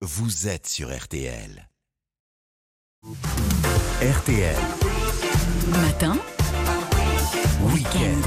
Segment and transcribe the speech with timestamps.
[0.00, 1.68] vous êtes sur RTL.
[4.00, 4.56] RTL.
[5.66, 6.16] Matin.
[7.62, 8.22] Week-end.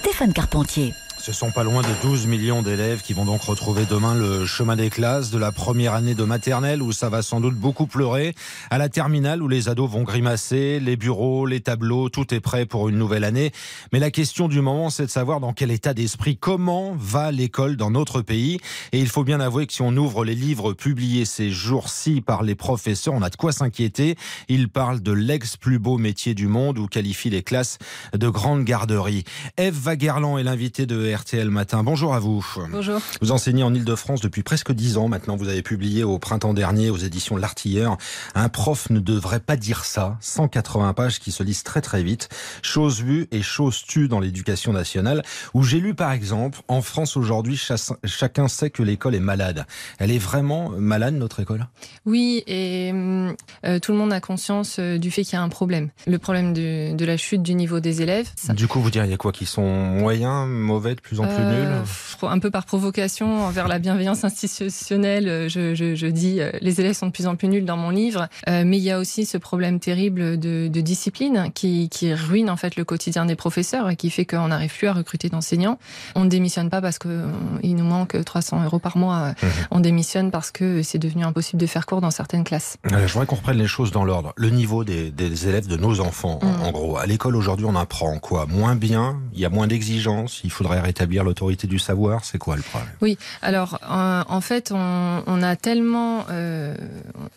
[0.00, 0.94] Stéphane Carpentier.
[1.22, 4.74] Ce sont pas loin de 12 millions d'élèves qui vont donc retrouver demain le chemin
[4.74, 8.34] des classes de la première année de maternelle où ça va sans doute beaucoup pleurer,
[8.70, 12.66] à la terminale où les ados vont grimacer, les bureaux, les tableaux, tout est prêt
[12.66, 13.52] pour une nouvelle année.
[13.92, 17.76] Mais la question du moment, c'est de savoir dans quel état d'esprit, comment va l'école
[17.76, 18.58] dans notre pays.
[18.90, 22.42] Et il faut bien avouer que si on ouvre les livres publiés ces jours-ci par
[22.42, 24.16] les professeurs, on a de quoi s'inquiéter.
[24.48, 27.78] Ils parlent de l'ex plus beau métier du monde ou qualifient les classes
[28.12, 29.22] de grandes garderies.
[29.56, 31.82] Eve est l'invitée de RTL Matin.
[31.82, 32.44] Bonjour à vous.
[32.70, 33.00] Bonjour.
[33.20, 35.36] Vous enseignez en Ile-de-France depuis presque dix ans maintenant.
[35.36, 37.96] Vous avez publié au printemps dernier aux éditions L'Artilleur.
[38.34, 40.16] Un prof ne devrait pas dire ça.
[40.20, 42.28] 180 pages qui se lisent très très vite.
[42.62, 45.22] Chose vue et chose tue dans l'éducation nationale.
[45.54, 47.60] Où j'ai lu par exemple, en France aujourd'hui,
[48.04, 49.66] chacun sait que l'école est malade.
[49.98, 51.66] Elle est vraiment malade, notre école?
[52.06, 55.48] Oui, et euh, tout le monde a conscience euh, du fait qu'il y a un
[55.48, 55.90] problème.
[56.06, 58.30] Le problème de, de, la chute du niveau des élèves.
[58.36, 58.52] Ça...
[58.54, 59.32] Du coup, vous diriez quoi?
[59.32, 63.78] Qu'ils sont moyens, mauvais, plus en plus nul euh, Un peu par provocation envers la
[63.78, 67.64] bienveillance institutionnelle, je, je, je, dis euh, les élèves sont de plus en plus nuls
[67.64, 71.50] dans mon livre, euh, mais il y a aussi ce problème terrible de, de discipline
[71.54, 74.86] qui, qui, ruine en fait le quotidien des professeurs et qui fait qu'on n'arrive plus
[74.86, 75.78] à recruter d'enseignants.
[76.14, 79.46] On ne démissionne pas parce qu'il nous manque 300 euros par mois, mmh.
[79.72, 82.76] on démissionne parce que c'est devenu impossible de faire cours dans certaines classes.
[82.84, 84.32] Alors, je voudrais qu'on reprenne les choses dans l'ordre.
[84.36, 86.62] Le niveau des, des, élèves de nos enfants, mmh.
[86.62, 88.46] en gros, à l'école aujourd'hui, on apprend quoi?
[88.46, 92.56] Moins bien, il y a moins d'exigences, il faudrait rétablir l'autorité du savoir C'est quoi
[92.56, 92.90] le problème?
[93.00, 96.76] Oui, alors en, fait, on, a tellement euh,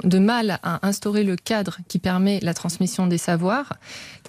[0.04, 3.74] de mal à instaurer le cadre qui permet la transmission des savoirs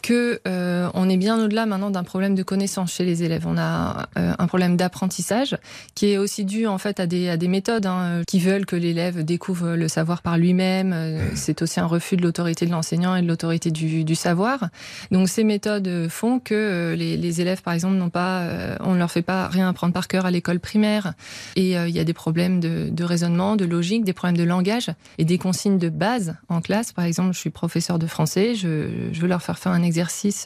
[0.07, 3.45] que euh, on est bien au-delà maintenant d'un problème de connaissance chez les élèves.
[3.45, 5.59] On a euh, un problème d'apprentissage
[5.97, 8.77] qui est aussi dû en fait à des, à des méthodes hein, qui veulent que
[8.77, 10.95] l'élève découvre le savoir par lui-même.
[11.34, 14.69] C'est aussi un refus de l'autorité de l'enseignant et de l'autorité du, du, savoir.
[15.11, 18.49] Donc ces méthodes font que les, les élèves, par exemple, n'ont pas,
[18.84, 21.15] on leur fait pas rien apprendre par cœur à l'école primaire.
[21.56, 24.44] Et euh, il y a des problèmes de, de, raisonnement, de logique, des problèmes de
[24.44, 26.93] langage et des consignes de base en classe.
[26.93, 29.96] Par exemple, je suis professeur de français, je, je veux leur faire faire un exercice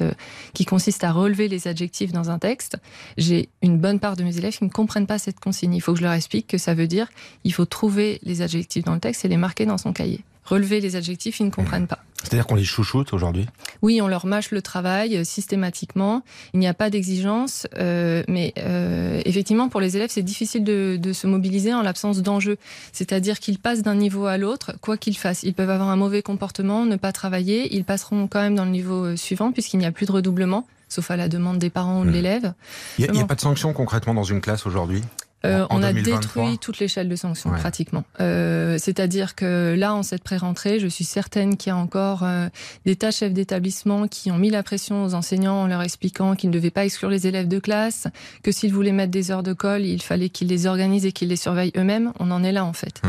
[0.01, 0.11] euh,
[0.55, 2.77] qui consiste à relever les adjectifs dans un texte.
[3.17, 5.75] J'ai une bonne part de mes élèves qui ne comprennent pas cette consigne.
[5.75, 7.09] Il faut que je leur explique que ça veut dire
[7.45, 10.81] il faut trouver les adjectifs dans le texte et les marquer dans son cahier relever
[10.81, 12.01] les adjectifs, ils ne comprennent pas.
[12.23, 13.47] C'est-à-dire qu'on les chouchoute aujourd'hui
[13.81, 16.23] Oui, on leur mâche le travail euh, systématiquement.
[16.53, 20.99] Il n'y a pas d'exigence, euh, mais euh, effectivement, pour les élèves, c'est difficile de,
[21.01, 22.59] de, se mobiliser en l'absence d'enjeu.
[22.93, 25.43] C'est-à-dire qu'ils passent d'un niveau à l'autre, quoi qu'ils fassent.
[25.45, 28.71] Ils peuvent avoir un mauvais comportement, ne pas travailler, ils passeront quand même dans le
[28.71, 32.05] niveau suivant puisqu'il n'y a plus de redoublement sauf à la demande des parents ou
[32.05, 32.53] de l'élève.
[32.99, 35.03] Il n'y a, a, pas de sanction concrètement dans une classe aujourd'hui?
[35.47, 38.05] Euh, on a détruit toute l'échelle de sanctions pratiquement.
[38.21, 42.49] Euh, C'est-à-dire que là, en cette pré-rentrée, je suis certaine qu'il y a encore euh,
[42.85, 46.51] des tas chefs d'établissement qui ont mis la pression aux enseignants en leur expliquant qu'ils
[46.51, 48.07] ne devaient pas exclure les élèves de classe,
[48.43, 51.29] que s'ils voulaient mettre des heures de colle, il fallait qu'ils les organisent et qu'ils
[51.29, 52.13] les surveillent eux-mêmes.
[52.21, 53.01] On en est là en fait.
[53.03, 53.09] Mmh.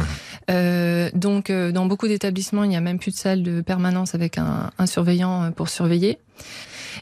[0.52, 4.38] Euh, donc, dans beaucoup d'établissements, il n'y a même plus de salle de permanence avec
[4.38, 6.18] un, un surveillant pour surveiller.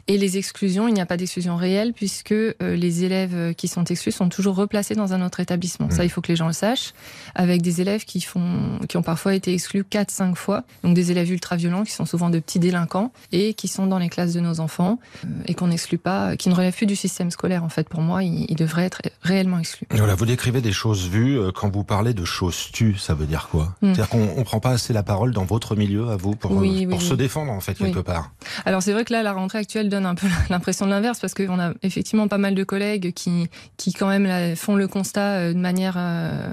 [0.08, 4.12] Et les exclusions, il n'y a pas d'exclusion réelle puisque les élèves qui sont exclus
[4.12, 5.90] sont toujours replacés dans un autre établissement.
[5.90, 6.06] Ça, mmh.
[6.06, 6.94] il faut que les gens le sachent.
[7.36, 10.64] Avec des élèves qui font, qui ont parfois été exclus 4, 5 fois.
[10.84, 14.00] Donc des élèves ultra violents qui sont souvent de petits délinquants et qui sont dans
[14.00, 16.96] les classes de nos enfants euh, et qu'on n'exclut pas, qui ne relèvent plus du
[16.96, 17.64] système scolaire.
[17.64, 19.88] En fait, pour moi, ils, devraient être réellement exclus.
[19.92, 21.40] Voilà, vous décrivez des choses vues.
[21.56, 23.76] Quand vous parlez de choses tues, ça veut dire quoi?
[23.82, 23.94] Mmh.
[23.94, 27.02] C'est-à-dire qu'on ne prend pas assez la parole dans votre milieu à vous pour, pour
[27.02, 28.32] se défendre en fait quelque part?
[28.66, 31.34] Alors c'est vrai que là, la rentrée actuelle donne un peu l'impression de l'inverse parce
[31.34, 33.48] qu'on a effectivement pas mal de collègues qui,
[33.78, 36.52] qui quand même font le constat euh, de manière euh,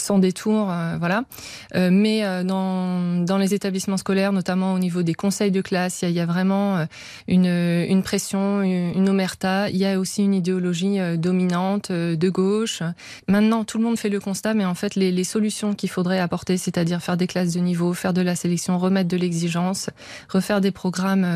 [0.00, 1.24] sans détour, euh, voilà.
[1.76, 6.02] Euh, mais euh, dans, dans les établissements scolaires, notamment au niveau des conseils de classe,
[6.02, 6.86] il y y a vraiment
[7.28, 9.70] une, une pression, une omerta.
[9.70, 12.82] Il y a aussi une idéologie dominante de gauche.
[13.26, 16.18] Maintenant, tout le monde fait le constat, mais en fait, les, les solutions qu'il faudrait
[16.18, 19.88] apporter, c'est-à-dire faire des classes de niveau, faire de la sélection, remettre de l'exigence,
[20.28, 21.26] refaire des programmes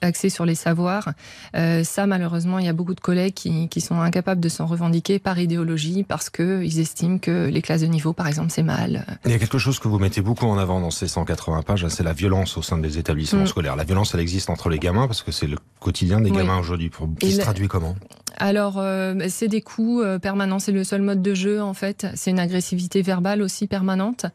[0.00, 1.12] axés sur les savoirs,
[1.54, 5.20] ça, malheureusement, il y a beaucoup de collègues qui, qui sont incapables de s'en revendiquer
[5.20, 9.06] par idéologie parce qu'ils estiment que les classes de niveau par exemple, c'est mal.
[9.24, 11.86] Il y a quelque chose que vous mettez beaucoup en avant dans ces 180 pages,
[11.88, 13.48] c'est la violence au sein des établissements mm.
[13.48, 13.76] scolaires.
[13.76, 16.90] La violence, elle existe entre les gamins parce que c'est le quotidien des gamins aujourd'hui.
[17.20, 17.94] Qui se traduit comment?
[18.36, 22.06] Alors, euh, c'est des coups euh, permanents, c'est le seul mode de jeu en fait.
[22.14, 24.26] C'est une agressivité verbale aussi permanente,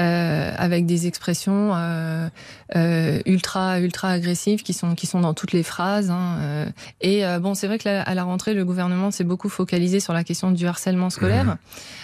[0.00, 2.28] euh, avec des expressions euh,
[2.76, 6.10] euh, ultra ultra agressives qui sont qui sont dans toutes les phrases.
[6.10, 10.00] Hein, et bon, c'est vrai que là, à la rentrée, le gouvernement s'est beaucoup focalisé
[10.00, 11.56] sur la question du harcèlement scolaire,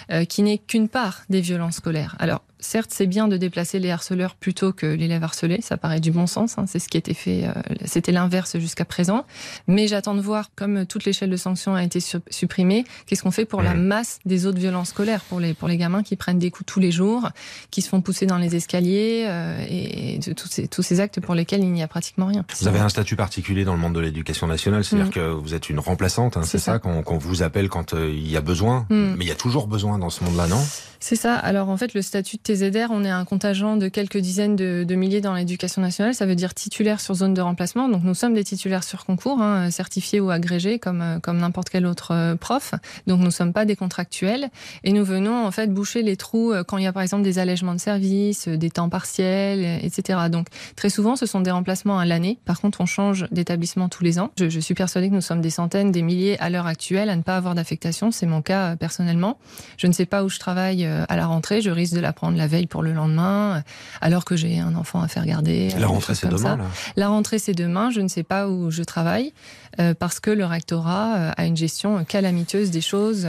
[0.09, 0.25] mmh.
[0.25, 2.15] qui n'est qu'une part des violences scolaires.
[2.19, 5.59] Alors, certes, c'est bien de déplacer les harceleurs plutôt que l'élève harcelé.
[5.61, 6.57] Ça paraît du bon sens.
[6.57, 7.45] Hein, c'est ce qui a été fait.
[7.45, 7.53] Euh,
[7.85, 9.25] c'était l'inverse jusqu'à présent.
[9.67, 13.45] Mais j'attends de voir, comme toute l'échelle de sanctions a été supprimée, qu'est-ce qu'on fait
[13.45, 16.51] pour la masse des autres violences scolaires, pour les, pour les gamins qui prennent des
[16.51, 17.29] coups tous les jours,
[17.71, 21.35] qui se font pousser dans les escaliers euh, et tous ces, tous ces actes pour
[21.35, 22.45] lesquels il n'y a pratiquement rien.
[22.59, 25.11] Vous avez un statut particulier dans le monde de l'éducation nationale, c'est-à-dire mm.
[25.11, 28.37] que vous êtes une remplaçante, hein, c'est ça, qu'on vous appelle quand euh, il y
[28.37, 28.85] a besoin.
[28.89, 29.15] Mm.
[29.17, 30.61] Mais il y a toujours besoin dans ce monde-là, non?
[30.99, 31.35] C'est ça.
[31.35, 34.95] Alors en fait, le statut de TZR, on est un contingent de quelques dizaines de,
[34.95, 36.15] milliers dans l'éducation nationale.
[36.15, 37.87] Ça veut dire titulaire sur zone de remplacement.
[37.87, 41.69] Donc nous sommes des titulaires sur concours, hein, certifiés ou agrégés comme, euh, comme n'importe
[41.69, 42.73] quel autre euh, prof.
[43.05, 44.49] Donc nous ne sommes pas des contractuels.
[44.83, 47.21] Et nous venons en fait boucher les trous euh, quand il y a par exemple
[47.21, 50.21] des allègements de services, des temps partiels, etc.
[50.31, 52.39] Donc très souvent ce sont des remplacements à l'année.
[52.45, 54.31] Par contre on change d'établissement tous les ans.
[54.39, 57.15] Je, je suis persuadée que nous sommes des centaines, des milliers à l'heure actuelle à
[57.15, 58.09] ne pas avoir d'affectation.
[58.09, 59.37] C'est mon cas personnellement.
[59.77, 61.61] Je ne sais pas où je travaille à la rentrée.
[61.61, 63.63] Je risque de la prendre la veille pour le lendemain
[64.01, 65.69] alors que j'ai un enfant à faire garder.
[65.77, 66.57] La rentrée, c'est demain,
[66.95, 67.91] La rentrée, c'est demain.
[67.91, 69.33] Je ne sais pas où je travaille
[69.79, 73.27] euh, parce que le rectorat euh, a une gestion calamiteuse des choses.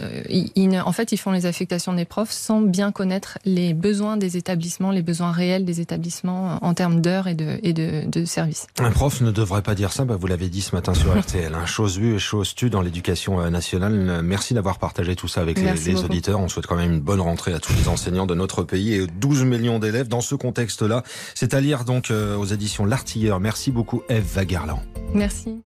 [0.00, 4.36] Euh, en fait, ils font les affectations des profs sans bien connaître les besoins des
[4.36, 8.66] établissements, les besoins réels des établissements en termes d'heures et de, et de, services.
[8.78, 10.04] Un prof ne devrait pas dire ça.
[10.04, 11.54] Bah, vous l'avez dit ce matin sur RTL.
[11.54, 11.66] Hein.
[11.66, 14.22] Chose vue et chose tue dans l'éducation nationale.
[14.22, 16.40] Merci d'avoir partagé tout ça avec les, les auditeurs.
[16.40, 19.06] On souhaite quand même une bonne rentrée à tous les enseignants de notre pays et
[19.06, 21.02] 12 millions d'élèves dans ce contexte-là.
[21.34, 23.40] C'est à lire donc euh, aux éditions L'Artilleur.
[23.40, 24.80] Merci beaucoup Eve Vagerland.
[25.14, 25.65] Merci.